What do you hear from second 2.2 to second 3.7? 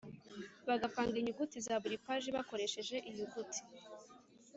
bakoresheje inyuguti